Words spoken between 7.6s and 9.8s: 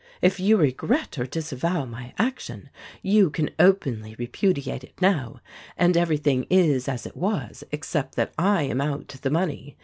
except that I am out the money.